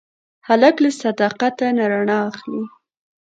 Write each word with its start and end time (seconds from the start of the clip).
هلک 0.47 0.75
له 0.83 0.89
صداقت 1.03 1.55
نه 1.77 1.85
رڼا 1.91 2.17
اخلي. 2.31 2.63